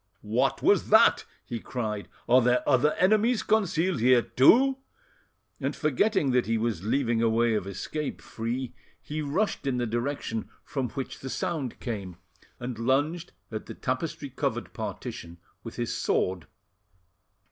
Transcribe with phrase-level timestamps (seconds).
[0.25, 2.07] "What was that?" he cried.
[2.27, 4.79] "Are there other enemies concealed here too?"
[5.59, 9.85] And forgetting that he was leaving a way of escape free, he rushed in the
[9.85, 12.17] direction from which the sound came,
[12.59, 16.47] and lunged at the tapestry covered partition with his sword.